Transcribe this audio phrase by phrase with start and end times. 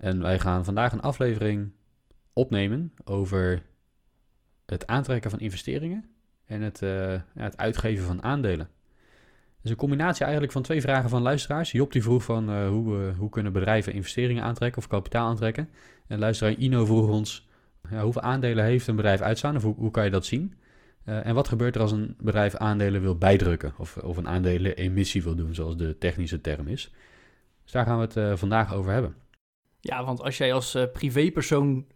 [0.00, 1.72] En wij gaan vandaag een aflevering
[2.32, 3.62] opnemen over
[4.66, 6.04] het aantrekken van investeringen
[6.46, 8.68] en het, eh, het uitgeven van aandelen.
[9.56, 11.72] Het is een combinatie eigenlijk van twee vragen van luisteraars.
[11.72, 15.68] Job die vroeg van eh, hoe, eh, hoe kunnen bedrijven investeringen aantrekken of kapitaal aantrekken.
[16.06, 17.48] En luisteraar Ino vroeg ons
[17.90, 20.54] ja, hoeveel aandelen heeft een bedrijf uitstaan hoe, hoe kan je dat zien?
[21.04, 25.34] En wat gebeurt er als een bedrijf aandelen wil bijdrukken of, of een aandelenemissie wil
[25.34, 26.92] doen, zoals de technische term is?
[27.62, 29.14] Dus daar gaan we het vandaag over hebben.
[29.80, 31.86] Ja, want als jij als eh, privépersoon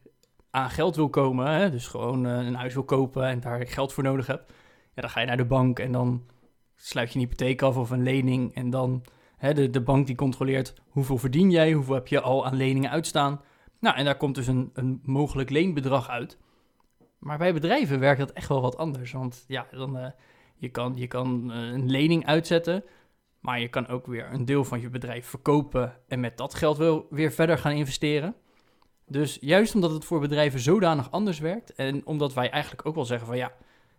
[0.50, 3.92] aan geld wil komen, hè, dus gewoon eh, een huis wil kopen en daar geld
[3.92, 4.52] voor nodig hebt,
[4.94, 6.26] ja, dan ga je naar de bank en dan
[6.74, 9.04] sluit je een hypotheek af of een lening en dan
[9.36, 12.90] hè, de, de bank die controleert hoeveel verdien jij, hoeveel heb je al aan leningen
[12.90, 13.40] uitstaan.
[13.80, 16.38] Nou, en daar komt dus een, een mogelijk leenbedrag uit.
[17.18, 20.10] Maar bij bedrijven werkt dat echt wel wat anders, want ja, dan, eh,
[20.56, 22.84] je kan, je kan een lening uitzetten,
[23.44, 26.76] maar je kan ook weer een deel van je bedrijf verkopen en met dat geld
[26.76, 28.34] wel weer verder gaan investeren.
[29.06, 33.04] Dus juist omdat het voor bedrijven zodanig anders werkt en omdat wij eigenlijk ook wel
[33.04, 33.52] zeggen van ja,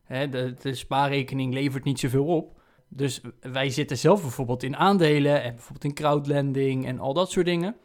[0.08, 2.62] de, de spaarrekening levert niet zoveel op.
[2.88, 7.46] Dus wij zitten zelf bijvoorbeeld in aandelen en bijvoorbeeld in crowdlending en al dat soort
[7.46, 7.76] dingen.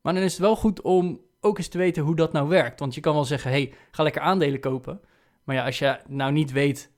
[0.00, 2.80] Maar dan is het wel goed om ook eens te weten hoe dat nou werkt.
[2.80, 5.00] Want je kan wel zeggen, hey, ga lekker aandelen kopen.
[5.44, 6.90] Maar ja, als je nou niet weet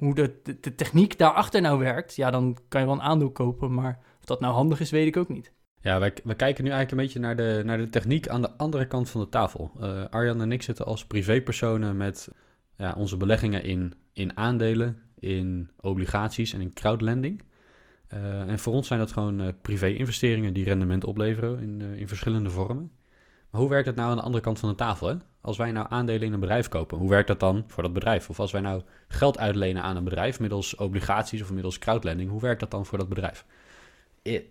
[0.00, 3.74] hoe de, de, techniek daarachter nou werkt, ja, dan kan je wel een aandeel kopen.
[3.74, 5.52] Maar of dat nou handig is, weet ik ook niet.
[5.82, 8.86] Ja, wij kijken nu eigenlijk een beetje naar de, naar de techniek aan de andere
[8.86, 9.70] kant van de tafel.
[9.80, 12.28] Eh, Arjan en ik zitten als privépersonen met
[12.76, 17.42] ja, onze beleggingen in, in aandelen, in obligaties en in crowdlending.
[18.06, 22.50] Eh, en voor ons zijn dat gewoon eh, privé-investeringen die rendement opleveren in, in verschillende
[22.50, 22.90] vormen.
[23.50, 25.06] Maar hoe werkt het nou aan de andere kant van de tafel?
[25.06, 25.14] Hè?
[25.40, 28.30] Als wij nou aandelen in een bedrijf kopen, hoe werkt dat dan voor dat bedrijf?
[28.30, 32.40] Of als wij nou geld uitlenen aan een bedrijf middels obligaties of middels crowdlending, hoe
[32.40, 33.44] werkt dat dan voor dat bedrijf?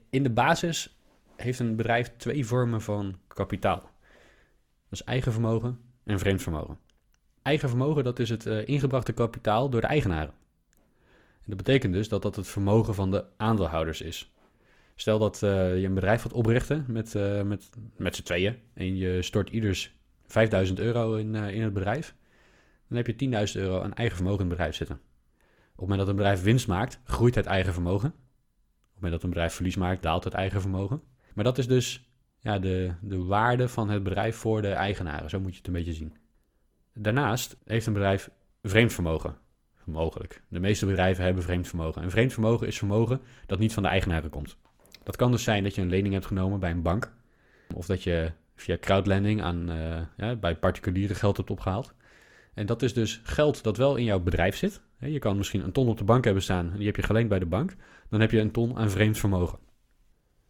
[0.09, 0.97] In de basis
[1.35, 3.79] heeft een bedrijf twee vormen van kapitaal.
[4.89, 6.77] Dat is eigen vermogen en vreemd vermogen.
[7.41, 10.33] Eigen vermogen, dat is het eh, ingebrachte kapitaal door de eigenaren.
[11.33, 14.31] En dat betekent dus dat dat het vermogen van de aandeelhouders is.
[14.99, 18.97] Stel dat eh, je een bedrijf wilt oprichten met, eh, met, met z'n tweeën en
[18.97, 19.95] je stort ieders
[20.25, 22.15] 5000 euro in, eh, in het bedrijf,
[22.87, 24.95] dan heb je 10.000 euro aan eigen vermogen in het bedrijf zitten.
[24.95, 25.01] Op
[25.71, 28.09] het moment dat een bedrijf winst maakt, groeit het eigen vermogen.
[28.09, 28.15] Op
[28.85, 31.01] het moment dat een bedrijf verlies maakt, daalt het eigen vermogen.
[31.33, 32.09] Maar dat is dus
[32.39, 35.29] ja, de, de waarde van het bedrijf voor de eigenaren.
[35.29, 36.13] Zo moet je het een beetje zien.
[36.93, 38.29] Daarnaast heeft een bedrijf
[38.63, 39.37] vreemd vermogen.
[39.83, 40.43] Mogelijk.
[40.47, 42.01] De meeste bedrijven hebben vreemd vermogen.
[42.01, 44.57] En vreemd vermogen is vermogen dat niet van de eigenaren komt.
[45.09, 47.11] Dat kan dus zijn dat je een lening hebt genomen bij een bank.
[47.73, 51.93] Of dat je via crowdlending aan, eh, ja, bij particulieren geld hebt opgehaald.
[52.53, 54.81] En dat is dus geld dat wel in jouw bedrijf zit.
[54.99, 57.29] Je kan misschien een ton op de bank hebben staan en die heb je geleend
[57.29, 57.75] bij de bank.
[58.09, 59.59] Dan heb je een ton aan vreemd vermogen.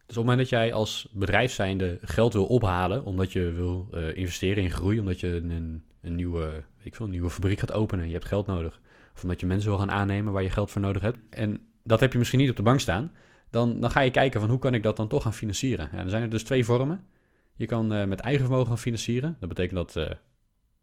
[0.06, 3.88] Dus op het moment dat jij als bedrijf zijnde geld wil ophalen, omdat je wil
[3.92, 7.72] eh, investeren in groei, omdat je een, een, nieuwe, ik veel, een nieuwe fabriek gaat
[7.72, 8.80] openen en je hebt geld nodig.
[9.14, 11.18] Of omdat je mensen wil gaan aannemen waar je geld voor nodig hebt.
[11.30, 13.12] En dat heb je misschien niet op de bank staan.
[13.50, 15.88] Dan, dan ga je kijken van hoe kan ik dat dan toch gaan financieren.
[15.92, 17.06] Ja, dan zijn er dus twee vormen.
[17.54, 19.36] Je kan eh, met eigen vermogen gaan financieren.
[19.40, 20.16] Dat betekent dat eh,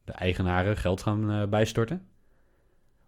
[0.04, 2.08] de eigenaren geld gaan eh, bijstorten.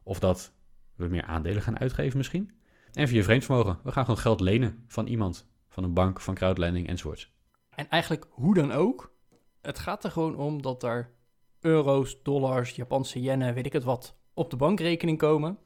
[0.03, 0.53] Of dat
[0.96, 2.52] we meer aandelen gaan uitgeven misschien.
[2.94, 3.80] En via vreemd vermogen.
[3.84, 5.48] We gaan gewoon geld lenen van iemand.
[5.68, 7.34] Van een bank, van crowdlending enzovoorts.
[7.75, 9.14] En eigenlijk hoe dan ook,
[9.62, 11.14] het gaat er gewoon om dat er
[11.59, 15.58] euro's, dollars, Japanse yennen, weet ik het wat, op de bankrekening komen,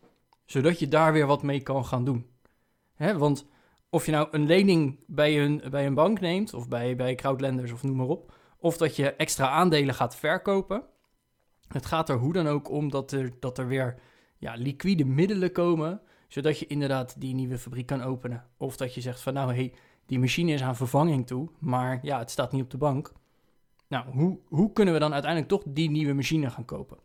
[0.46, 2.30] zodat je daar weer wat mee kan gaan doen.
[2.98, 3.46] Want
[3.94, 7.72] of je nou een lening bij een, bij een bank neemt, of bij, bij crowdlenders
[7.72, 10.84] of noem maar op, of dat je extra aandelen gaat verkopen,
[11.68, 14.00] het gaat er hoe dan ook om dat er, dat er weer
[14.38, 18.46] ja, liquide middelen komen, zodat je inderdaad die nieuwe fabriek kan openen.
[18.58, 19.74] Of dat je zegt van nou, hey,
[20.06, 23.12] die machine is aan vervanging toe, maar ja, het staat niet op de bank.
[23.88, 26.98] Nou, hoe, hoe kunnen we dan uiteindelijk toch die nieuwe machine gaan kopen?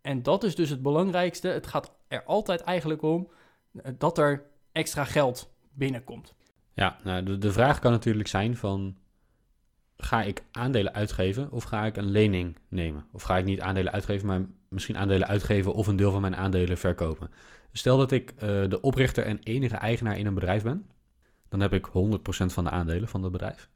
[0.00, 1.48] En dat is dus het belangrijkste.
[1.48, 3.28] Het gaat er altijd eigenlijk om
[3.72, 6.34] eh, dat er extra geld binnenkomt.
[6.74, 8.96] Ja, nou, de, vraag kan natuurlijk zijn van...
[9.96, 13.06] Ga ik aandelen uitgeven of ga ik een lening nemen?
[13.12, 16.36] Of ga ik niet aandelen uitgeven, maar misschien aandelen uitgeven of een deel van mijn
[16.36, 17.30] aandelen verkopen?
[17.72, 18.38] Stel dat ik eh,
[18.68, 20.86] de oprichter en enige eigenaar in een bedrijf ben.
[21.48, 21.90] Dan heb ik 100%
[22.46, 23.68] van de aandelen van dat bedrijf.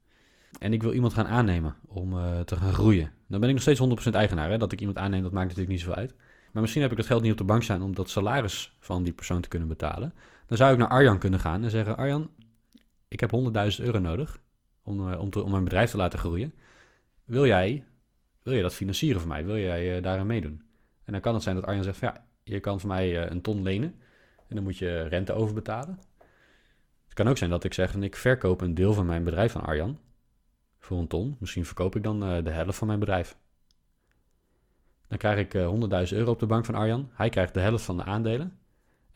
[0.59, 3.13] en ik wil iemand gaan aannemen om eh, te gaan groeien.
[3.27, 4.51] Dan ben ik nog steeds 100% eigenaar.
[4.51, 4.59] Hè?
[4.59, 6.15] Dat ik iemand aanneem, dat maakt natuurlijk niet zoveel uit.
[6.53, 9.03] Maar misschien heb ik dat geld niet op de bank staan om dat salaris van
[9.03, 10.15] die persoon te kunnen betalen.
[10.47, 12.31] Dan zou ik naar Arjan kunnen gaan en zeggen: Arjan,
[13.09, 14.41] ik heb 100.000 euro nodig
[14.83, 16.55] om, eh, om, om mijn bedrijf te laten groeien.
[17.25, 17.85] Wil jij,
[18.43, 19.45] wil jij dat financieren voor mij?
[19.45, 20.63] Wil jij uh, daarin meedoen?
[21.05, 23.41] En dan kan het zijn dat Arjan zegt: van, Ja, je kan voor mij een
[23.41, 23.95] ton lenen
[24.49, 25.99] en dan moet je rente overbetalen.
[27.05, 29.65] Het kan ook zijn dat ik zeg: Ik verkoop een deel van mijn bedrijf aan
[29.65, 29.99] Arjan
[30.79, 31.37] voor een ton.
[31.41, 33.37] Misschien verkoop ik dan de helft van mijn bedrijf.
[35.09, 37.11] Dan krijg ik uh, 100.000 euro op de bank van Arjan.
[37.13, 38.59] Hij krijgt de helft van de aandelen.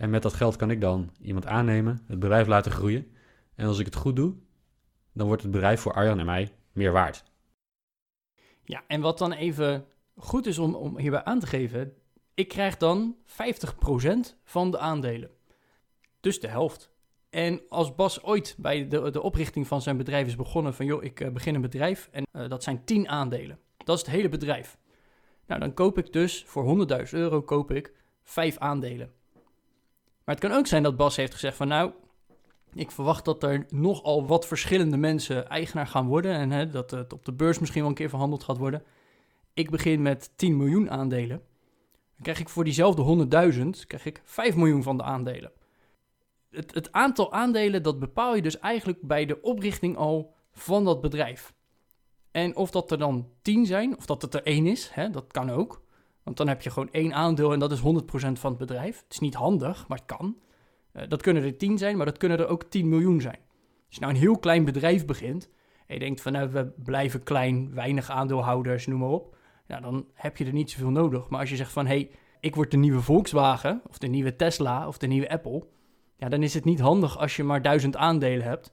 [0.01, 3.13] En met dat geld kan ik dan iemand aannemen, het bedrijf laten groeien.
[3.55, 4.35] En als ik het goed doe,
[5.13, 7.25] dan wordt het bedrijf voor Arjan en mij meer waard.
[8.65, 9.85] Ja, en wat dan even
[10.17, 11.93] goed is om, om hierbij aan te geven,
[12.35, 13.27] ik krijg dan 50%
[14.45, 15.31] van de aandelen.
[16.21, 16.91] Dus de helft.
[17.31, 20.87] En als Bas ooit bij de, de oprichting van zijn bedrijf is begonnen van...
[20.87, 23.59] joh, ik uh, begin een bedrijf en uh, dat zijn 10 aandelen.
[23.77, 24.79] Dat is het hele bedrijf.
[25.47, 29.19] Nou, dan koop ik dus voor 100.000 euro koop ik 5 aandelen.
[30.31, 31.69] Maar het kan ook zijn dat Bas heeft gezegd van...
[31.69, 31.93] nou,
[32.75, 36.35] ik verwacht dat er nogal wat verschillende mensen eigenaar gaan worden...
[36.35, 38.83] en hè, dat het op de beurs misschien wel een keer verhandeld gaat worden.
[39.55, 41.37] Ik begin met 10 miljoen aandelen.
[42.15, 45.53] Dan krijg ik voor diezelfde 100.000 krijg ik 5 miljoen van de aandelen
[46.51, 51.01] het, het aantal aandelen, dat bepaal je dus eigenlijk bij de oprichting al van dat
[51.01, 51.55] bedrijf.
[52.31, 55.33] En of dat er dan 10 zijn, of dat het er één is, hè, dat
[55.33, 55.83] kan ook.
[56.23, 57.83] Want dan heb je gewoon één aandeel en dat is 100%
[58.33, 59.03] van het bedrijf.
[59.03, 60.37] Het is niet handig, maar het kan.
[60.93, 63.39] Uh, dat kunnen er 10 zijn, maar dat kunnen er ook 10 miljoen zijn.
[63.87, 65.51] Als je nou een heel klein bedrijf begint
[65.87, 69.37] en je denkt van nou, we blijven klein, weinig aandeelhouders, noem maar op.
[69.67, 71.29] Ja, dan heb je er niet zoveel nodig.
[71.29, 72.09] Maar als je zegt van hé,
[72.41, 75.67] ik word de nieuwe Volkswagen, of de nieuwe Tesla, of de nieuwe Apple
[76.21, 78.73] ja, dan is het niet handig als je maar duizend aandelen hebt.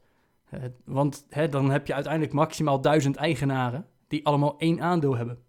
[0.53, 5.39] Uh, want hè, dan heb je uiteindelijk maximaal duizend eigenaren die allemaal één aandeel hebben.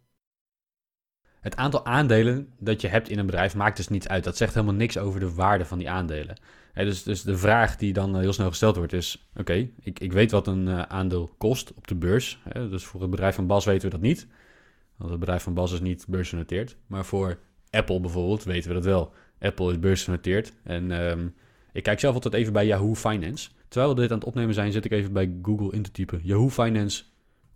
[1.49, 4.25] Het aantal aandelen dat je hebt in een bedrijf maakt dus niet uit.
[4.25, 6.37] Dat zegt helemaal niks over de waarde van die aandelen.
[6.75, 9.29] dus, dus de vraag die dan heel snel gesteld wordt is...
[9.37, 12.39] oké, ik, ik weet wat een uh, aandeel kost op de beurs.
[12.53, 14.27] dus voor het bedrijf van Bas weten we dat niet.
[14.97, 16.77] Want het bedrijf van Bas is niet beursgenoteerd.
[16.87, 17.39] Maar voor
[17.71, 19.13] Apple bijvoorbeeld weten we dat wel.
[19.41, 20.91] Apple is beursgenoteerd en...
[20.91, 21.35] Um,
[21.73, 23.49] ik kijk zelf altijd even bij Yahoo Finance.
[23.69, 26.21] Terwijl we dit aan het opnemen zijn, zit ik even bij Google in te typen.
[26.23, 27.05] Yahoo Finance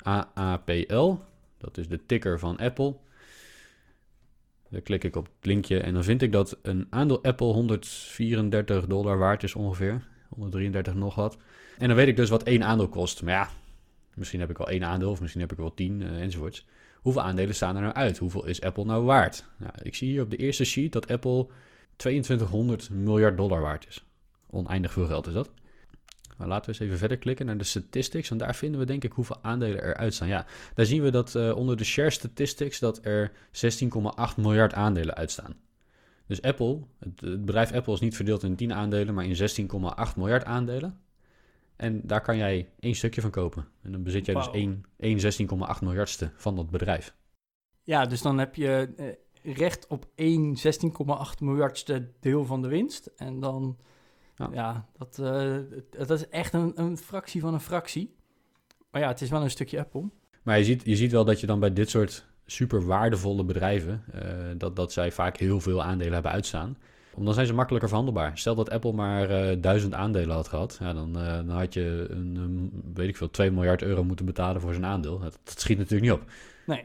[0.03, 1.15] AAPL.
[1.59, 2.97] Dat is de ticker van Apple.
[4.73, 8.87] Dan klik ik op het linkje en dan vind ik dat een aandeel Apple 134
[8.87, 10.03] dollar waard is ongeveer.
[10.29, 11.37] 133 nog wat.
[11.79, 13.23] En dan weet ik dus wat één aandeel kost.
[13.23, 13.49] Maar ja,
[14.15, 16.67] misschien heb ik al één aandeel of misschien heb ik wel tien uh, enzovoorts.
[16.95, 18.19] Hoeveel aandelen staan er nou uit?
[18.19, 19.45] Hoeveel is Apple nou waard?
[19.57, 21.47] Nou, ik zie hier op de eerste sheet dat Apple
[21.97, 24.05] 2200 miljard dollar waard is.
[24.51, 25.51] Oneindig veel geld is dat.
[26.43, 28.31] Maar laten we eens even verder klikken naar de statistics.
[28.31, 30.29] En daar vinden we denk ik hoeveel aandelen eruit staan.
[30.29, 35.15] Ja, daar zien we dat uh, onder de share statistics dat er 16,8 miljard aandelen
[35.15, 35.55] uitstaan.
[36.27, 39.69] Dus Apple, het, het, bedrijf Apple is niet verdeeld in 10 aandelen, maar in
[40.11, 41.01] 16,8 miljard aandelen.
[41.77, 43.69] En daar kan jij één stukje van kopen.
[43.83, 44.45] En dan bezit jij wow.
[44.45, 47.15] dus één, één 16,8 miljardste van dat bedrijf.
[47.83, 50.63] Ja, dus dan heb je uh, recht op één 16,8
[51.39, 53.07] miljardste deel van de winst.
[53.17, 53.77] En dan
[54.53, 55.57] ja, ja dat, uh,
[55.91, 58.15] dat is echt een, een fractie van een fractie.
[58.91, 60.05] Maar ja, het is wel een stukje Apple.
[60.43, 64.05] Maar je ziet, je ziet wel dat je dan bij dit soort super waardevolle bedrijven,
[64.15, 64.23] uh,
[64.57, 66.77] dat, dat zij vaak heel veel aandelen hebben uitstaan.
[67.15, 68.39] Om dan zijn ze makkelijker verhandelbaar.
[68.39, 72.37] Stel dat Apple maar uh, duizend aandelen had gehad, ja, dan, dan had je een,
[72.37, 75.19] een, weet ik veel, 2 miljard euro moeten betalen voor zijn aandeel.
[75.19, 76.31] Dat, dat schiet natuurlijk niet op.
[76.67, 76.85] Nee.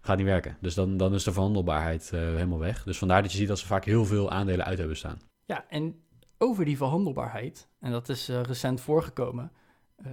[0.00, 0.56] Gaat niet werken.
[0.60, 2.82] Dus dan, dan is de verhandelbaarheid helemaal weg.
[2.82, 5.20] Dus vandaar dat je ziet dat ze vaak heel veel aandelen uit hebben staan.
[5.44, 5.94] Ja, en
[6.38, 9.52] over die verhandelbaarheid, en dat is uh, recent voorgekomen,
[10.06, 10.12] uh,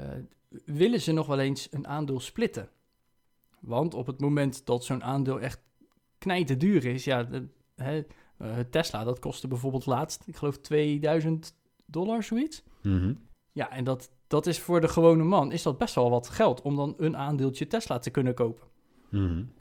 [0.65, 2.69] willen ze nog wel eens een aandeel splitten.
[3.59, 5.61] Want op het moment dat zo'n aandeel echt
[6.17, 8.03] knijten duur is, ja, de, hè,
[8.41, 11.55] uh, Tesla, dat kostte bijvoorbeeld laatst, ik geloof 2000
[11.85, 12.63] dollar, zoiets.
[12.81, 13.19] Mm -hmm.
[13.51, 16.61] Ja, en dat, dat is voor de gewone man, is dat best wel wat geld
[16.61, 18.67] om dan een aandeeltje Tesla te kunnen kopen.
[19.09, 19.51] Mm -hmm.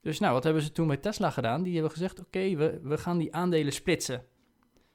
[0.00, 1.62] Dus nou, wat hebben ze toen met Tesla gedaan?
[1.62, 4.24] Die hebben gezegd, oké, okay, we, we gaan die aandelen splitsen.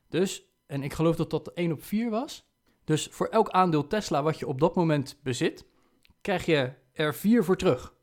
[0.09, 2.45] Dus en ik geloof dat dat 1 op 4 was.
[2.83, 5.65] Dus voor elk aandeel Tesla wat je op dat moment bezit,
[6.21, 7.95] krijg je er 4 voor terug.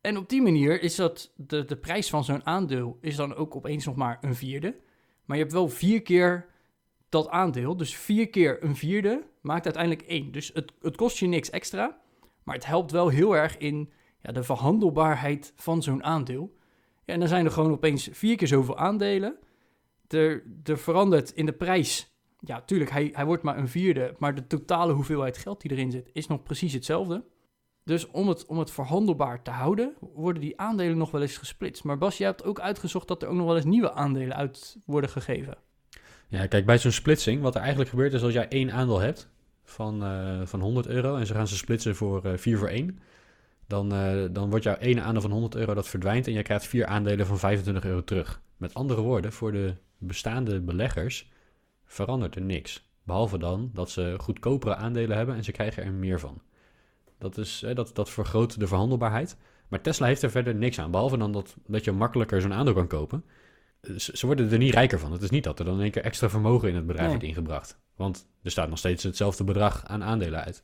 [0.00, 3.56] En op die manier is dat de, de prijs van zo'n aandeel is dan ook
[3.56, 4.76] opeens nog maar een vierde.
[5.24, 6.46] Maar je hebt wel vier keer
[7.08, 7.76] dat aandeel.
[7.76, 10.32] Dus vier keer een vierde maakt uiteindelijk één.
[10.32, 12.00] Dus het, het kost je niks extra.
[12.42, 16.56] Maar het helpt wel heel erg in ja, de verhandelbaarheid van zo'n aandeel.
[17.04, 19.38] En dan zijn er gewoon opeens vier keer zoveel aandelen
[20.12, 22.10] er, er verandert in de prijs.
[22.38, 25.90] Ja, tuurlijk, hij, hij wordt maar een vierde, maar de totale hoeveelheid geld die erin
[25.90, 27.24] zit is nog precies hetzelfde.
[27.84, 31.84] Dus om het, om het verhandelbaar te houden, worden die aandelen nog wel eens gesplitst.
[31.84, 34.76] Maar Bas, je hebt ook uitgezocht dat er ook nog wel eens nieuwe aandelen uit
[34.86, 35.56] worden gegeven.
[36.28, 39.28] Ja, kijk, bij zo'n splitsing, wat er eigenlijk gebeurt is als jij één aandeel hebt
[39.64, 42.98] van, eh, van 100 euro en ze gaan ze splitsen voor uh, 4 voor 1,
[43.66, 46.66] dan, uh, dan wordt jouw ene aandeel van 100 euro dat verdwijnt en jij krijgt
[46.66, 48.40] vier aandelen van 25 euro terug.
[48.56, 49.74] Met andere woorden, voor de
[50.06, 51.30] bestaande beleggers
[51.84, 52.90] verandert er niks.
[53.02, 56.42] Behalve dan dat ze goedkopere aandelen hebben en ze krijgen er meer van.
[57.18, 59.36] Dat, is, dat, dat vergroot de verhandelbaarheid.
[59.68, 60.90] Maar Tesla heeft er verder niks aan.
[60.90, 63.24] Behalve dan dat, dat je makkelijker zo'n aandeel kan kopen.
[63.96, 65.12] Ze, worden er niet rijker van.
[65.12, 67.22] Het is niet dat er dan in één keer extra vermogen in het bedrijf wordt
[67.22, 67.78] ingebracht.
[67.96, 70.62] Want er staat nog steeds hetzelfde bedrag aan aandelen uit.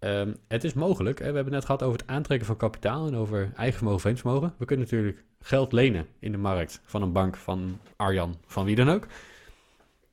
[0.00, 1.18] Um, het is mogelijk.
[1.18, 1.30] Hè?
[1.30, 4.54] We hebben het net gehad over het aantrekken van kapitaal en over eigen vermogen, vermogen.
[4.58, 8.76] We kunnen natuurlijk geld lenen in de markt van een bank, van Arjan, van wie
[8.76, 9.06] dan ook.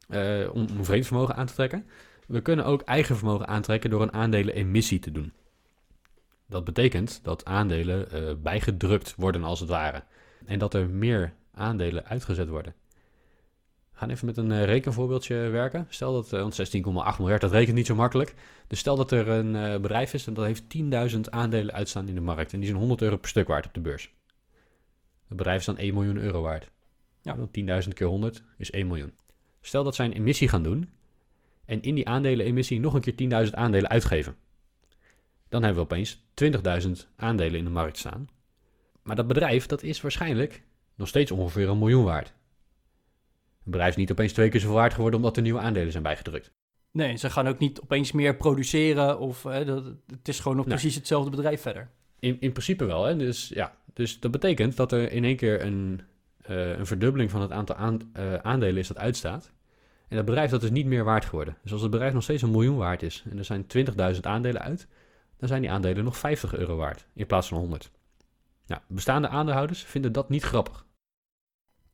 [0.10, 1.86] Uh, om, vreemd vermogen aan te trekken.
[2.28, 5.34] We kunnen ook eigen vermogen aantrekken door een aandelenemissie te doen.
[6.46, 10.04] Dat betekent dat aandelen uh, bijgedrukt worden als het ware.
[10.46, 12.74] En dat er meer aandelen uitgezet worden.
[13.92, 15.86] We gaan even met een uh, rekenvoorbeeldje werken.
[15.90, 18.34] Stel dat, uh, 16,8 miljard, dat rekent niet zo makkelijk.
[18.68, 20.64] Dus stel dat er een bedrijf is en dat heeft
[21.14, 22.54] 10.000 aandelen uitstaan in de markt.
[22.54, 24.12] En die zijn 100 euro per stuk waard op de beurs.
[25.28, 26.72] Het bedrijf is dan 1 miljoen euro waard.
[27.22, 27.36] Ja.
[27.38, 29.14] 10.000 keer 100 is 1 miljoen.
[29.62, 30.90] Stel dat zij een emissie gaan doen
[31.66, 34.36] en in die aandelenemissie nog een keer 10.000 aandelen uitgeven.
[35.50, 38.30] Dan hebben we opeens 20.000 aandelen in de markt staan.
[39.02, 40.64] Maar dat bedrijf dat is waarschijnlijk
[40.96, 42.34] nog steeds ongeveer een miljoen waard.
[43.66, 46.04] Een bedrijf is niet opeens twee keer zoveel waard geworden omdat er nieuwe aandelen zijn
[46.04, 46.52] bijgedrukt.
[46.92, 50.66] Nee, ze gaan ook niet opeens meer produceren of hè, dat, het is gewoon nog
[50.66, 51.90] precies hetzelfde bedrijf verder.
[52.20, 53.16] In, in principe wel, hè?
[53.16, 56.02] Dus, ja, dus dat betekent dat er in één keer een,
[56.50, 59.52] uh, een verdubbeling van het aantal aan, uh, aandelen is dat uitstaat.
[60.08, 61.58] En dat bedrijf dat is niet meer waard geworden.
[61.64, 63.66] Dus als het bedrijf nog steeds een miljoen waard is en er zijn
[64.14, 64.88] 20.000 aandelen uit,
[65.38, 67.92] dan zijn die aandelen nog 50 euro waard in plaats van 100.
[68.66, 70.86] Nou, bestaande aandeelhouders vinden dat niet grappig.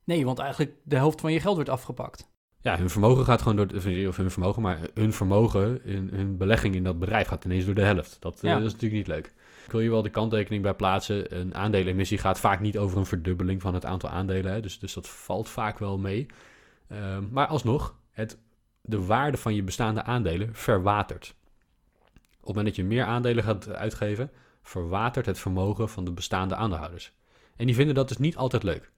[0.03, 2.31] Nee, want eigenlijk de helft van je geld wordt afgepakt.
[2.60, 6.38] Ja, hun vermogen gaat gewoon door, de, of hun vermogen, maar hun vermogen, hun, hun
[6.38, 8.17] belegging in dat bedrijf gaat ineens door de helft.
[8.19, 8.50] Dat, ja.
[8.50, 9.33] uh, dat is natuurlijk niet leuk.
[9.65, 11.39] Ik wil hier wel de kanttekening bij plaatsen.
[11.39, 14.51] Een aandelenemissie gaat vaak niet over een verdubbeling van het aantal aandelen.
[14.51, 16.25] Hè, dus, dus dat valt vaak wel mee.
[16.91, 18.38] Uh, maar alsnog, het,
[18.82, 21.36] de waarde van je bestaande aandelen verwatert.
[22.13, 26.55] Op het moment dat je meer aandelen gaat uitgeven, verwatert het vermogen van de bestaande
[26.55, 27.13] aandeelhouders.
[27.55, 28.91] En die vinden dat dus niet altijd leuk.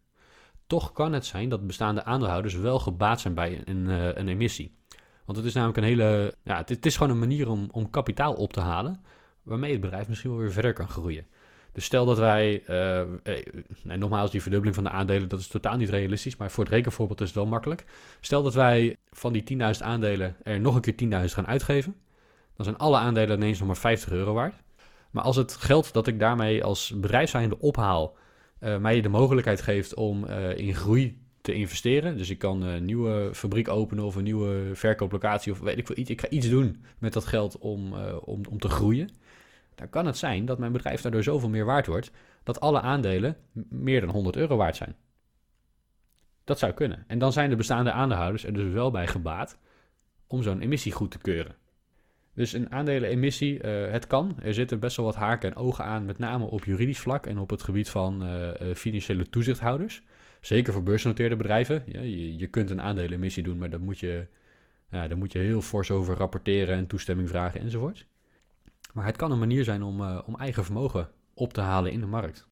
[0.68, 4.76] Toch kan het zijn dat bestaande aandeelhouders wel gebaat zijn bij een, uh, een emissie.
[5.26, 6.34] Want het is namelijk een hele.
[6.44, 9.04] Ja, het, het, is gewoon een manier om, om kapitaal op te halen.
[9.46, 11.26] Waarmee het bedrijf misschien wel weer verder kan groeien.
[11.76, 12.64] Dus stel dat wij.
[12.70, 13.08] Uh, eh,
[13.84, 16.38] nogmaals, die verdubbeling van de aandelen, dat is totaal niet realistisch.
[16.38, 17.86] Maar voor het rekenvoorbeeld is het wel makkelijk.
[18.20, 21.96] Stel dat wij van die 10.000 aandelen er nog een keer 10.000 gaan uitgeven.
[22.56, 24.56] Dan zijn alle aandelen ineens nog maar 50 euro waard.
[25.12, 28.18] Maar als het geld dat ik daarmee als bedrijf ophaal
[28.60, 30.26] uh, mij de mogelijkheid geeft om
[30.56, 32.18] in groei te investeren.
[32.18, 35.98] Dus ik kan een nieuwe fabriek openen of een nieuwe verkooplocatie of weet ik veel
[35.98, 36.10] iets.
[36.10, 39.10] Ik ga iets doen met dat geld om, om, om te groeien.
[39.76, 42.12] Dan kan het zijn dat mijn bedrijf daardoor zoveel meer waard wordt
[42.44, 43.38] dat alle aandelen
[43.70, 44.96] meer dan 100 euro waard zijn.
[46.44, 47.04] Dat zou kunnen.
[47.08, 49.58] En dan zijn de bestaande aandeelhouders er dus wel bij gebaat
[50.28, 51.56] om zo'n emissie goed te keuren.
[52.34, 54.36] Dus een aandelenemissie, uh, het kan.
[54.42, 57.38] Er zitten best wel wat haken en ogen aan, met name op juridisch vlak en
[57.38, 60.02] op het gebied van uh, financiële toezichthouders.
[60.42, 61.84] Zeker voor beursgenoteerde bedrijven.
[61.86, 64.28] Ja, je, je, kunt een aandelenemissie doen, maar daar moet, je,
[64.92, 68.06] ja, daar moet je heel fors over rapporteren en toestemming vragen enzovoort.
[68.96, 72.00] Maar het kan een manier zijn om, uh, om eigen vermogen op te halen in
[72.00, 72.48] de markt.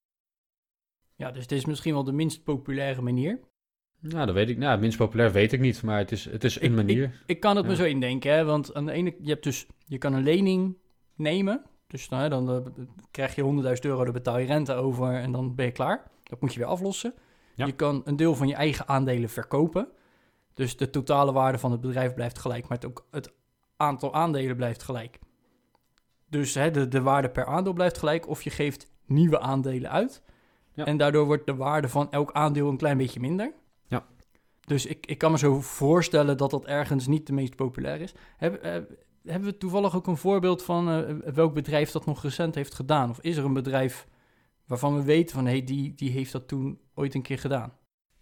[1.14, 3.40] Ja, dus dit is misschien wel de minst populaire manier.
[4.00, 4.58] Nou, dat weet ik.
[4.58, 7.04] Nou, minst populair weet ik niet, maar het is, het is een ik, manier.
[7.04, 7.70] Ik, ik kan het ja.
[7.70, 10.76] me zo indenken, hè, want aan de ene, je hebt dus, je kan een lening
[11.14, 15.32] nemen, dus nou, dan uh, krijg je 100.000 euro, daar betaal je rente over en
[15.32, 16.10] dan ben je klaar.
[16.22, 17.14] Dat moet je weer aflossen.
[17.54, 17.66] Ja.
[17.66, 19.88] Je kan een deel van je eigen aandelen verkopen,
[20.54, 23.32] dus de totale waarde van het bedrijf blijft gelijk, maar het, ook het
[23.76, 25.18] aantal aandelen blijft gelijk.
[26.34, 30.22] Dus hè, de, de waarde per aandeel blijft gelijk, of je geeft nieuwe aandelen uit.
[30.72, 30.84] Ja.
[30.84, 33.52] En daardoor wordt de waarde van elk aandeel een klein beetje minder.
[34.66, 38.14] Dus ik, ik kan me zo voorstellen dat dat ergens niet de meest populair is.
[38.36, 38.72] Heb, uh,
[39.24, 43.10] hebben we toevallig ook een voorbeeld van uh, welk bedrijf dat nog recent heeft gedaan?
[43.10, 44.06] Of is er een bedrijf
[44.66, 47.72] waarvan we weten van hé, hey, die, die heeft dat toen ooit een keer gedaan?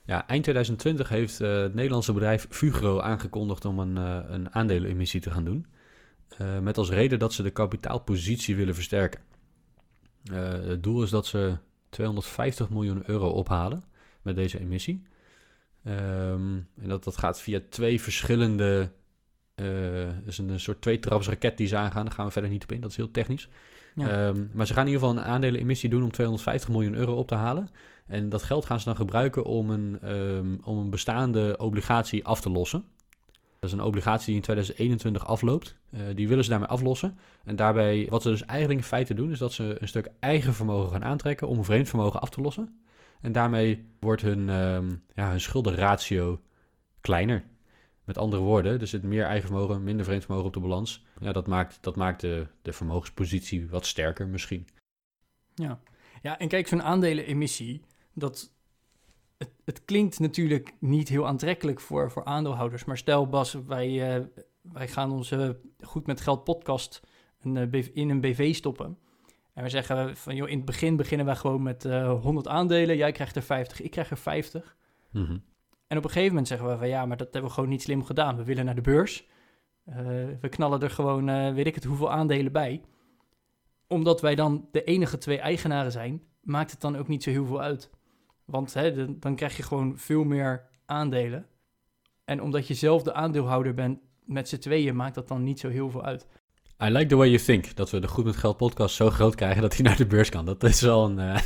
[0.04, 3.97] Ja, eind 2020 heeft uh, het Nederlandse bedrijf Fugro aangekondigd om een,
[4.33, 5.66] een aandelenemissie te gaan doen.
[6.62, 9.21] Met als reden dat ze de kapitaalpositie willen versterken.
[10.33, 11.57] het doel is dat ze
[11.89, 13.85] 250 miljoen euro ophalen
[14.23, 15.03] met deze emissie.
[15.85, 18.91] Um, en dat, dat gaat via twee verschillende
[19.55, 22.05] dat is een, soort tweetrapsraket die ze aangaan.
[22.05, 23.49] Daar gaan we verder niet op in, dat is heel technisch.
[23.95, 24.09] Ja.
[24.09, 27.29] Ehm, maar ze gaan in ieder geval een aandelenemissie doen om 250 miljoen euro op
[27.29, 27.69] te halen.
[28.07, 32.41] En dat geld gaan ze dan gebruiken om een, ehm, om een bestaande obligatie af
[32.41, 32.85] te lossen.
[33.62, 35.76] Dat is een obligatie die in 2021 afloopt.
[35.90, 37.19] Uh, die willen ze daarmee aflossen.
[37.45, 40.54] En daarbij, wat ze dus eigenlijk in feite doen, is dat ze een stuk eigen
[40.54, 42.83] vermogen gaan aantrekken om vreemd vermogen af te lossen.
[43.21, 46.40] En daarmee wordt hun, um, ja, hun schuldenratio
[47.00, 47.45] kleiner.
[48.04, 51.04] Met andere woorden, er zit meer eigen vermogen, minder vreemd vermogen op de balans.
[51.21, 54.66] Ja, dat maakt, dat maakt de, de vermogenspositie wat sterker misschien.
[55.54, 55.81] Ja,
[56.23, 58.54] ja en kijk, zo'n aandelenemissie, dat,
[59.43, 62.85] het, het, klinkt natuurlijk niet heel aantrekkelijk voor, voor aandeelhouders.
[62.85, 64.25] Maar stel Bas, wij, uh,
[64.73, 67.01] wij gaan onze Goed met Geld podcast
[67.41, 68.99] een, uh, in een BV stoppen.
[69.55, 72.49] En we zeggen van, joh, in het begin beginnen wij gewoon met uh, eh, 100
[72.49, 72.97] aandelen.
[72.97, 74.77] Jij krijgt er 50, ik krijg er 50.
[75.11, 75.43] Mm
[75.87, 77.83] en op een gegeven moment zeggen we van ja, maar dat hebben we gewoon niet
[77.83, 78.37] slim gedaan.
[78.37, 79.27] We willen naar de beurs.
[80.41, 82.83] We knallen er gewoon, weet ik het, hoeveel aandelen bij.
[83.87, 87.47] Omdat wij dan de enige twee eigenaren zijn, maakt het dan ook niet zo heel
[87.47, 87.91] veel uit.
[88.53, 91.47] Want hè, dan, dan krijg je gewoon veel meer aandelen.
[92.25, 95.69] En omdat je zelf de aandeelhouder bent met z'n tweeën, maakt dat dan niet zo
[95.69, 96.27] heel veel uit.
[96.83, 97.77] I like the way you think.
[97.77, 100.29] Dat we de Goed met Geld podcast zo groot krijgen dat hij naar de beurs
[100.29, 100.45] kan.
[100.45, 101.19] Dat is wel een...
[101.19, 101.39] Uh...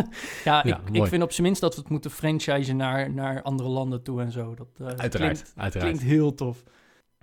[0.44, 3.68] ja, ik, ik, vind op zijn minst dat we het moeten franchisen naar, naar andere
[3.68, 4.54] landen toe en zo.
[4.54, 5.90] Dat uh, uiteraard, klinkt, uiteraard.
[5.90, 6.62] klinkt heel tof.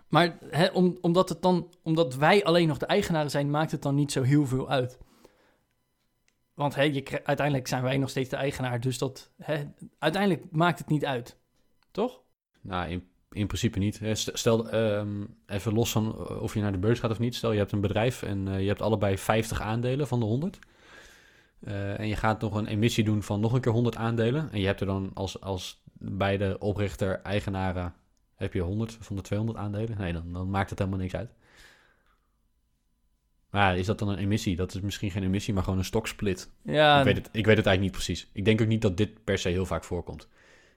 [0.08, 3.82] Maar hè, om, omdat, het dan, omdat wij alleen nog de eigenaren zijn, maakt het
[3.82, 4.98] dan niet zo heel veel uit.
[6.62, 8.80] Want hè, je, uiteindelijk zijn wij nog steeds de eigenaar.
[8.80, 9.64] Dus dat, hè,
[10.00, 11.38] uiteindelijk maakt het niet uit.
[11.92, 12.22] Toch?
[12.62, 14.02] Nou, in in principe niet.
[14.14, 17.36] Stel, um, even los van eh, of je naar de beurs gaat of niet.
[17.36, 20.60] Stel, je hebt een bedrijf en uh, je hebt allebei 50 aandelen van de 100.
[21.60, 24.52] Uh, en je gaat nog een emissie doen van nog een keer 100 aandelen.
[24.52, 27.94] En je hebt er dan als, als beide oprichter, eigenaren,
[28.36, 29.98] heb je 100 van de 200 aandelen.
[29.98, 31.32] Nee, dan, dan maakt het helemaal niks uit.
[33.52, 34.56] Maar is dat dan een emissie?
[34.56, 36.52] Dat is misschien geen emissie, maar gewoon een stoksplit.
[36.62, 38.30] Ja, ik, weet het, ik weet het eigenlijk niet precies.
[38.34, 40.28] Ik denk ook niet dat dit per se heel vaak voorkomt.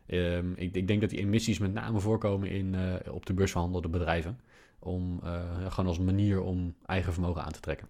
[0.06, 3.50] Um, ik, ik, denk dat die emissies met name voorkomen in, uh, op de beurs
[3.50, 4.40] verhandelde bedrijven.
[4.78, 7.88] Om, uh, gewoon als manier om eigen vermogen aan te trekken.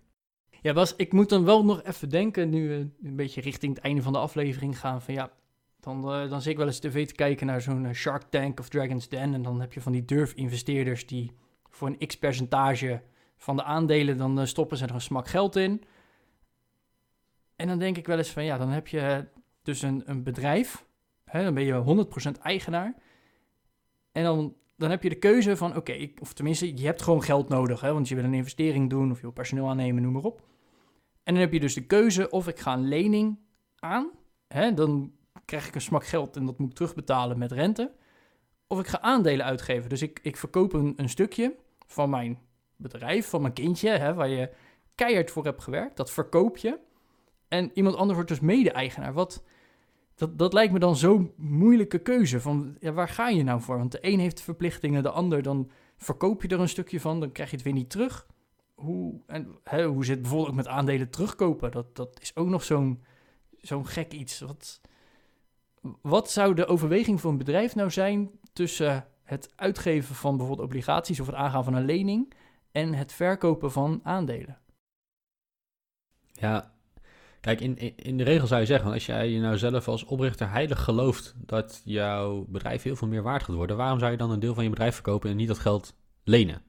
[0.61, 3.85] Ja, Bas, ik moet dan wel nog even denken, nu we een beetje richting het
[3.85, 5.33] einde van de aflevering gaan, van ja,
[5.81, 8.69] dan, uh, dan zit ik wel eens tv te kijken naar zo'n Shark Tank of
[8.69, 9.35] Dragon's Den.
[9.35, 11.33] En dan heb je van die durf-investeerders die
[11.71, 13.03] voor een x percentage
[13.37, 15.83] van de aandelen, dan stoppen ze er een smak geld in.
[17.57, 19.27] En dan denk ik wel eens van ja, dan heb je
[19.63, 20.85] dus een, een bedrijf
[21.43, 22.95] dan ben je 100% eigenaar.
[24.13, 27.49] En dan, dan heb je de keuze van, oké, of tenminste, je hebt gewoon geld
[27.49, 30.23] nodig, hè, want je wil een investering doen of je wil personeel aannemen, noem maar
[30.23, 30.43] op.
[31.23, 33.39] En dan heb je dus de keuze of ik ga een lening
[33.79, 34.11] aan,
[34.49, 35.13] hè, dan
[35.45, 37.93] krijg ik een smak geld en dat moet ik terugbetalen met rente.
[38.67, 39.89] Of ik ga aandelen uitgeven.
[39.89, 41.55] Dus ik, ik verkoop een, een stukje
[41.87, 42.39] van mijn
[42.93, 44.51] bedrijf, van mijn kindje, hè, waar je
[44.95, 45.97] keihard voor hebt gewerkt.
[45.97, 46.79] Dat verkoop je.
[47.49, 49.13] En iemand anders wordt dus mede-eigenaar.
[49.13, 49.45] Wat,
[50.15, 52.41] dat, dat lijkt me dan zo'n moeilijke keuze.
[52.41, 53.79] Van ja, waar ga je nou voor?
[53.79, 57.33] Want de een heeft verplichtingen, de ander dan verkoop je er een stukje van, dan
[57.33, 58.27] krijg je het weer niet terug.
[58.75, 61.71] Hoe, en, hè, hoe zit bijvoorbeeld ook met aandelen terugkopen?
[61.71, 63.03] Dat, dat is ook nog zo'n
[63.61, 64.41] zo'n gek iets.
[64.41, 64.81] Wat,
[66.01, 71.21] wat zou de overweging voor een bedrijf nou zijn tussen het uitgeven van bijvoorbeeld obligaties
[71.21, 72.33] of het aangaan van een lening
[72.75, 74.59] en het verkopen van aandelen?
[76.33, 76.75] Ja,
[77.45, 80.51] Kijk, in, in de regel zou je zeggen, als jij je nou zelf als oprichter
[80.51, 84.31] heilig gelooft dat jouw bedrijf heel veel meer waard gaat worden, waarom zou je dan
[84.31, 86.63] een deel van je bedrijf verkopen en niet dat geld lenen?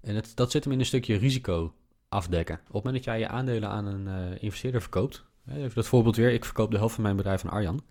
[0.00, 1.74] En het, dat zit hem in een stukje risico
[2.08, 2.54] afdekken.
[2.54, 6.16] Op het moment dat jij je aandelen aan een uh, investeerder verkoopt, even dat voorbeeld
[6.16, 7.84] weer, ik verkoop de helft van mijn bedrijf aan Arjan,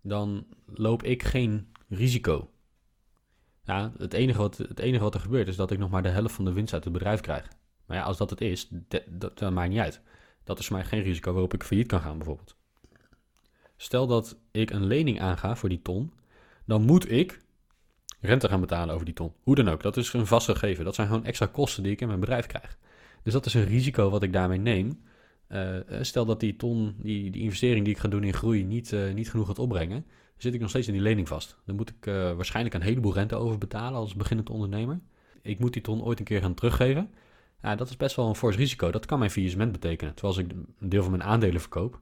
[0.00, 2.50] dan loop ik geen risico.
[3.64, 6.08] Ja, het enige, wat, het enige wat er gebeurt is dat ik nog maar de
[6.08, 7.48] helft van de winst uit het bedrijf krijg.
[7.86, 10.00] Maar ja, als dat het is, dat, dat maakt niet uit.
[10.44, 12.56] Dat is voor mij geen risico waarop ik failliet kan gaan, bijvoorbeeld.
[13.76, 16.12] Stel dat ik een lening aanga voor die ton,
[16.64, 17.40] dan moet ik
[18.20, 19.32] rente gaan betalen over die ton.
[19.42, 20.84] Hoe dan ook, dat is een vast gegeven.
[20.84, 22.78] Dat zijn gewoon extra kosten die ik in mijn bedrijf krijg.
[23.22, 25.02] Dus dat is een risico wat ik daarmee neem.
[25.48, 28.92] Uh, stel dat die ton, die, die investering die ik ga doen in groei, niet,
[28.92, 30.04] uh, niet genoeg gaat opbrengen, dan
[30.36, 31.58] zit ik nog steeds in die lening vast.
[31.64, 35.00] Dan moet ik uh, waarschijnlijk een heleboel rente over betalen als beginnend ondernemer.
[35.42, 37.10] Ik moet die ton ooit een keer gaan teruggeven.
[37.62, 38.90] Ja, dat is best wel een fors risico.
[38.90, 40.14] Dat kan mijn faillissement betekenen.
[40.14, 42.00] Terwijl als ik een deel van mijn aandelen verkoop,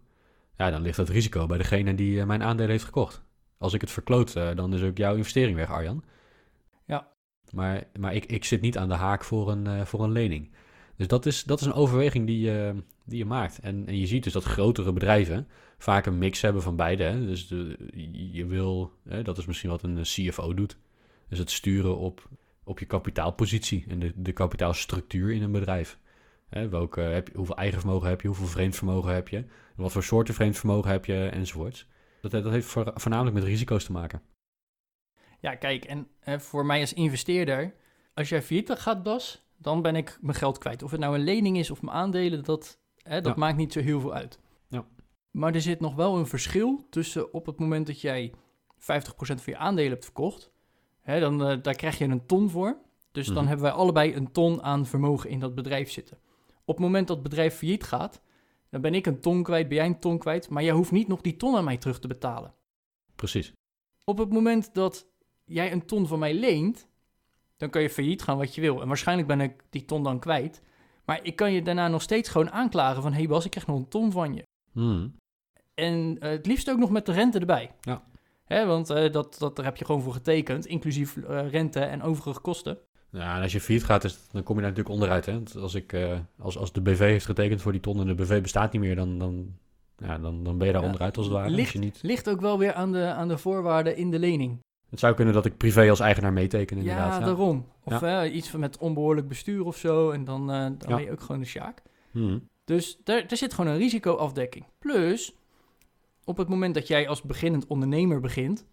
[0.57, 3.23] ja, dan ligt dat risico bij degene die eh, mijn aandelen heeft gekocht.
[3.59, 6.05] Als ik het verkloot, uh, dan is ook jouw investering weg, Arjan.
[6.87, 7.09] Ja.
[7.51, 10.51] Maar, maar ik, ik zit niet aan de haak voor een, voor een lening.
[10.97, 12.51] Dus dat is, dat is een overweging die,
[13.05, 13.59] die je maakt.
[13.59, 17.03] En, en je ziet dus dat grotere bedrijven vaak een mix hebben van beide.
[17.03, 17.27] Hè?
[17.27, 17.49] Dus
[18.33, 20.77] je wil, hè, dat is misschien wat een CFO doet.
[21.29, 22.29] Dus het sturen op
[22.65, 25.99] op je kapitaalpositie en de, de kapitaalstructuur in een bedrijf.
[26.49, 29.45] Hè, welke, heb je, hoeveel eigen vermogen heb je, hoeveel vreemd vermogen heb je,
[29.77, 31.87] wat voor soorten vreemd vermogen heb je, enzovoorts.
[32.21, 34.23] Dat, dat heeft voornamelijk met risico's te maken.
[35.41, 36.09] Ja, kijk, en
[36.41, 37.75] voor mij als investeerder,
[38.15, 40.83] als jij failliet gaat, Bas, dan ben ik mijn geld kwijt.
[40.83, 43.81] Of het nou een lening is of mijn aandelen, dat, hè, dat maakt niet zo
[43.81, 44.39] heel veel uit.
[44.69, 44.85] Ja.
[45.31, 48.33] Maar er zit nog wel een verschil tussen op het moment dat jij
[48.75, 48.85] 50%
[49.17, 50.51] van je aandelen hebt verkocht,
[51.01, 52.79] hè, dan uh, daar krijg je een ton voor.
[53.13, 53.47] Dus dan mhm.
[53.47, 56.19] hebben wij allebei een ton aan vermogen in dat bedrijf zitten.
[56.65, 58.21] Op het moment dat het bedrijf failliet gaat,
[58.71, 61.09] dan ben ik een ton kwijt, ben jij een ton kwijt, maar jij hoeft niet
[61.09, 62.55] nog die ton aan mij terug te betalen.
[63.17, 63.53] Precies.
[64.05, 65.07] Op het moment dat
[65.45, 66.89] jij een ton van mij leent,
[67.57, 68.81] dan kan je failliet gaan wat je wil.
[68.81, 70.63] En waarschijnlijk ben ik die ton dan kwijt.
[71.13, 73.13] Maar ik kan je daarna nog steeds gewoon aanklagen van...
[73.13, 74.43] hé hey Bas, ik krijg nog een ton van je.
[74.73, 75.17] Hmm.
[75.75, 77.71] En uh, het liefst ook nog met de rente erbij.
[77.81, 78.03] Ja.
[78.45, 82.03] Hè, want uh, dat, dat, daar heb je gewoon voor getekend, inclusief uh, rente en
[82.03, 82.79] overige kosten.
[83.11, 85.27] Ja, en als je failliet gaat, is, dan kom je daar natuurlijk onderuit.
[85.27, 85.33] Hè?
[85.33, 85.97] Want als, ik,
[86.39, 88.97] als, als de BV heeft getekend voor die ton en de BV bestaat niet meer...
[88.97, 89.57] dan, dan,
[89.97, 91.51] ja, dan, dan ben je daar ja, onderuit als het ware.
[91.51, 91.99] Ligt, je niet...
[92.03, 94.59] ligt ook wel weer aan de, aan de voorwaarden in de lening.
[94.93, 97.21] Het zou kunnen dat ik privé als eigenaar meeteken inderdaad.
[97.21, 97.67] Ja, daarom.
[97.85, 98.25] Of ja.
[98.25, 100.11] Uh, iets met onbehoorlijk bestuur of zo.
[100.11, 101.83] En dan, uh, dan ben je ook gewoon de sjaak.
[102.11, 102.49] Hmm.
[102.65, 104.65] Dus er, er zit gewoon een risicoafdekking.
[104.79, 105.37] Plus,
[106.25, 108.67] op het moment dat jij als beginnend ondernemer begint...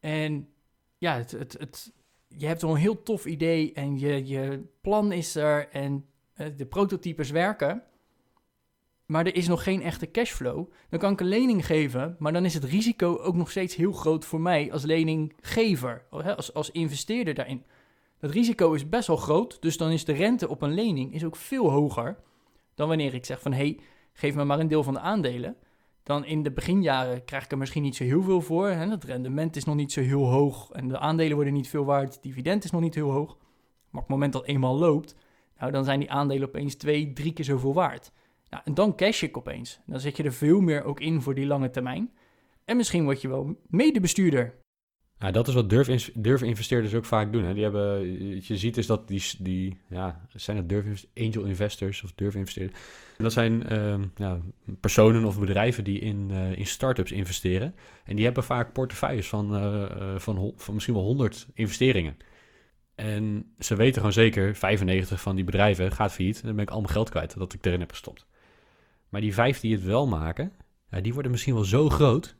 [0.00, 0.48] en
[0.98, 1.92] ja, het, het, het,
[2.28, 5.68] je hebt een heel tof idee en je, je plan is er...
[5.68, 7.82] en uh, de prototypes werken
[9.10, 12.44] maar er is nog geen echte cashflow, dan kan ik een lening geven, maar dan
[12.44, 17.34] is het risico ook nog steeds heel groot voor mij als leninggever, als, als investeerder
[17.34, 17.64] daarin.
[18.18, 21.24] Het risico is best wel groot, dus dan is de rente op een lening is
[21.24, 22.16] ook veel hoger
[22.74, 23.78] dan wanneer ik zeg van hé, hey,
[24.12, 25.56] geef me maar een deel van de aandelen.
[26.02, 28.68] Dan in de beginjaren krijg ik er misschien niet zo heel veel voor.
[28.68, 28.88] Hè?
[28.88, 32.14] Het rendement is nog niet zo heel hoog en de aandelen worden niet veel waard,
[32.14, 33.36] het dividend is nog niet heel hoog.
[33.90, 35.16] Maar op het moment dat het eenmaal loopt,
[35.58, 38.12] nou, dan zijn die aandelen opeens twee, drie keer zoveel waard.
[38.50, 39.80] Nou, en dan cash ik opeens.
[39.86, 42.10] Dan zet je er veel meer ook in voor die lange termijn.
[42.64, 44.58] En misschien word je wel medebestuurder.
[45.18, 47.44] Ja, dat is wat durf, durf investeerders ook vaak doen.
[47.44, 47.54] Hè.
[47.54, 48.10] Die hebben,
[48.42, 52.80] je ziet is dat die, die ja, zijn het durf angel investors of durf investeerders.
[53.16, 54.40] Dat zijn uh, ja,
[54.80, 57.74] personen of bedrijven die in, uh, in start-ups investeren.
[58.04, 59.48] En die hebben vaak portefeuilles van,
[60.16, 62.16] van, van misschien wel 100 investeringen.
[62.94, 66.40] En ze weten gewoon zeker, 95 van die bedrijven gaat failliet.
[66.40, 68.26] En dan ben ik al mijn geld kwijt dat ik erin heb gestopt.
[69.10, 70.52] Maar die vijf die het wel maken,
[70.90, 72.36] ja, die worden misschien wel zo groot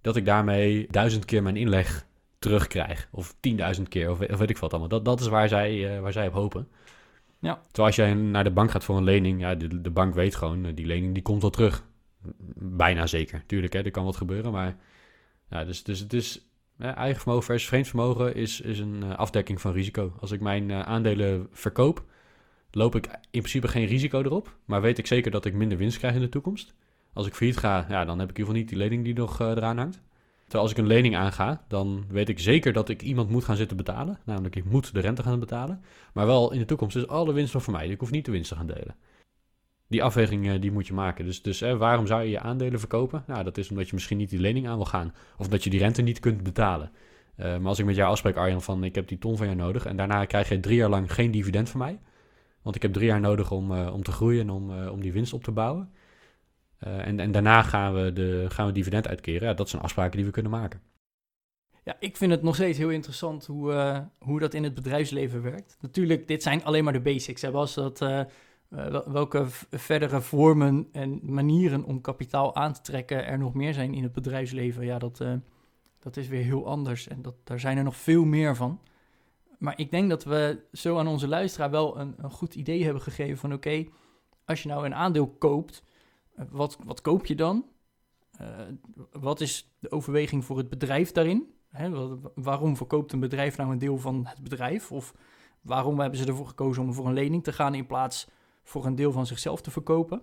[0.00, 2.06] dat ik daarmee duizend keer mijn inleg
[2.38, 3.08] terugkrijg.
[3.10, 4.88] Of tienduizend keer, of, weet ik wat allemaal.
[4.88, 6.68] Dat, dat is waar zij, uh, waar zij op hopen.
[7.38, 7.54] Ja.
[7.54, 10.34] Terwijl als jij naar de bank gaat voor een lening, ja, de, de bank weet
[10.34, 11.84] gewoon, eh, die lening die komt wel terug.
[12.54, 13.42] Bijna zeker.
[13.46, 14.76] Tuurlijk, hè, er kan wat gebeuren, maar...
[15.50, 16.48] Ja, dus, dus het is...
[16.78, 20.12] eigen vermogen versus vreemd vermogen is, is een uh, afdekking van risico.
[20.20, 22.04] Als ik mijn aandelen verkoop,
[22.70, 25.98] loop ik in principe geen risico erop, maar weet ik zeker dat ik minder winst
[25.98, 26.74] krijg in de toekomst.
[27.12, 29.14] Als ik failliet ga, ja, dan heb ik in ieder geval niet die lening die
[29.14, 30.02] nog uh, eraan hangt.
[30.42, 33.56] Terwijl als ik een lening aanga, dan weet ik zeker dat ik iemand moet gaan
[33.56, 34.18] zitten betalen.
[34.24, 35.82] Namelijk, ik moet de rente gaan betalen.
[36.12, 37.88] Maar wel in de toekomst is alle winst nog voor mij.
[37.88, 38.96] Ik hoef niet de winst te gaan delen.
[39.88, 41.24] Die afweging uh, die moet je maken.
[41.24, 43.24] Dus, dus eh, waarom zou je je aandelen verkopen?
[43.26, 45.14] Nou, dat is omdat je misschien niet die lening aan wil gaan.
[45.38, 46.90] Of dat je die rente niet kunt betalen.
[47.36, 49.86] maar als ik met jou afspreek, Arjan, van ik heb die ton van jou nodig...
[49.86, 51.98] en daarna krijg je drie jaar lang geen dividend van mij...
[52.62, 55.00] Want ik heb drie jaar nodig om, uh, om te groeien en om, uh, om
[55.00, 55.92] die winst op te bouwen.
[56.86, 59.48] Uh, en, en daarna gaan we, de, gaan we dividend uitkeren.
[59.48, 60.80] Ja, dat zijn afspraken die we kunnen maken.
[61.84, 65.76] Ja, ik vind het nog steeds heel interessant hoe, hoe dat in het bedrijfsleven werkt.
[65.80, 67.42] Natuurlijk, dit zijn alleen maar de basics.
[67.42, 67.98] Hè, was dat,
[69.06, 74.02] welke verdere vormen en manieren om kapitaal aan te trekken er nog meer zijn in
[74.02, 74.84] het bedrijfsleven.
[74.84, 75.24] Ja, dat,
[75.98, 77.08] dat is weer heel anders.
[77.08, 78.80] En dat, daar zijn er nog veel meer van.
[79.58, 83.02] Maar ik denk dat we zo aan onze luisteraar wel een, een goed idee hebben
[83.02, 83.86] gegeven van oké,
[84.44, 85.82] als je nou een aandeel koopt,
[86.34, 87.64] eh, wat, wat koop je dan?
[88.40, 88.48] Uh,
[89.12, 91.54] wat is de overweging voor het bedrijf daarin?
[92.34, 94.92] Waarom verkoopt een bedrijf nou een deel van het bedrijf?
[94.92, 95.14] Of
[95.60, 98.28] waarom hebben ze ervoor gekozen om voor een lening te gaan in plaats
[98.62, 100.22] voor een deel van zichzelf te verkopen?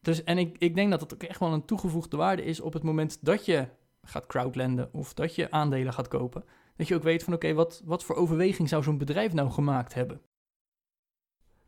[0.00, 2.72] Dus, en ik, ik denk dat het ook echt wel een toegevoegde waarde is op
[2.72, 3.68] het moment dat je
[4.02, 6.44] gaat crowdlenden of dat je aandelen gaat kopen.
[6.80, 9.94] Dat je ook weet van oké, wat, wat voor overweging zou zo'n bedrijf nou gemaakt
[9.94, 10.20] hebben?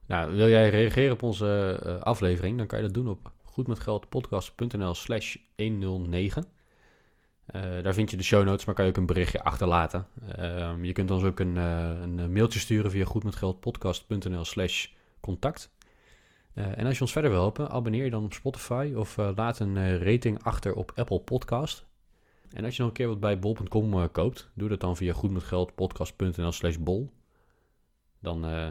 [0.07, 4.95] Nou, wil jij reageren op onze uh, aflevering, dan kan je dat doen op goedmetgeldpodcast.nl
[4.95, 6.45] slash 109.
[7.55, 10.07] Uh, daar vind je de show notes, maar kan je ook een berichtje achterlaten.
[10.39, 14.87] Uh, je kunt ons ook een, uh, een mailtje sturen via goedmetgeldpodcast.nl slash
[15.21, 15.71] contact.
[16.55, 19.99] en als je ons verder wil helpen, abonneer je dan op Spotify of laat een
[19.99, 21.91] rating achter op Apple Podcast.
[22.55, 25.13] En als je nog een keer wat bij bol.com eh, koopt, doe dat dan via
[25.13, 27.13] goedmetgeldpodcast.nl slash bol.
[28.21, 28.71] Dan eh,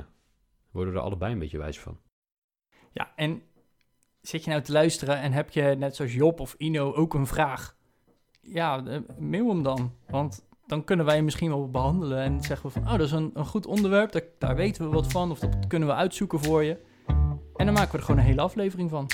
[0.72, 2.00] worden we er allebei een beetje wijzer van.
[2.92, 3.42] Ja, en
[4.22, 7.28] zit je nou te luisteren en heb je net zoals Job of Ino ook een
[7.28, 7.76] vraag?
[8.42, 9.96] Ja, eh, mail hem dan.
[10.08, 12.84] Want dan kunnen wij hem misschien wel behandelen en zeggen we van...
[12.84, 15.32] Oh, dat is een, een goed onderwerp, daar, daar weten we wat van.
[15.32, 16.78] Of dat kunnen we uitzoeken voor je.
[17.56, 19.10] En dan maken we er gewoon een hele aflevering van.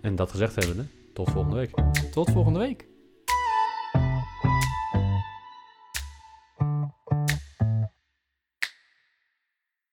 [0.00, 1.74] En dat gezegd hebbende, tot volgende week.
[2.16, 2.95] Tot volgende week.